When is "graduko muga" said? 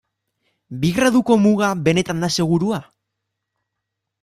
0.99-1.69